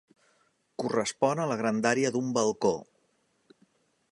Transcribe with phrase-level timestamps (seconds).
[0.83, 2.73] Correspon a la grandària d'un balcó.